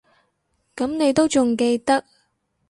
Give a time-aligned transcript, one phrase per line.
[0.75, 2.03] 噉你都仲記得